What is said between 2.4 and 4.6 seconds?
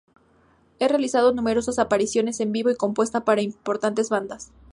vivo y compuesto para importantes bandas.